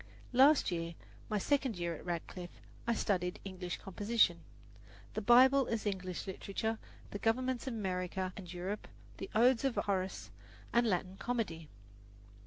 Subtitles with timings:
[0.33, 0.95] Last year,
[1.29, 4.39] my second year at Radcliffe, I studied English composition,
[5.13, 6.79] the Bible as English composition,
[7.11, 8.87] the governments of America and Europe,
[9.17, 10.31] the Odes of Horace,
[10.73, 11.69] and Latin comedy.